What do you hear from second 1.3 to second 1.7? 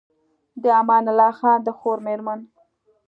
خان د